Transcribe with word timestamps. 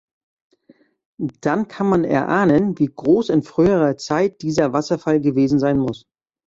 Dann 1.41 1.67
kann 1.67 1.87
man 1.87 2.05
erahnen, 2.05 2.79
wie 2.79 2.87
groß 2.87 3.29
in 3.29 3.43
früherer 3.43 3.97
Zeit 3.97 4.41
dieser 4.41 4.73
Wasserfall 4.73 5.19
gewesen 5.21 5.59
sein 5.59 5.77
muss. 5.77 6.07